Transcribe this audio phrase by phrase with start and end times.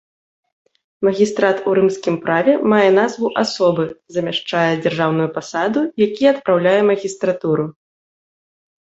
[1.07, 3.85] Магістрат у рымскім праве мае назву асобы,
[4.15, 7.65] замяшчае дзяржаўную пасаду, які адпраўляе магістратуру.